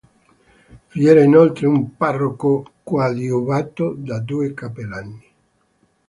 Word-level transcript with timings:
Vi 0.93 1.05
era 1.09 1.21
inoltre 1.25 1.67
un 1.67 1.95
parroco 1.95 2.71
coadiuvato 2.81 3.93
da 3.95 4.17
due 4.17 4.51
cappellani. 4.55 5.33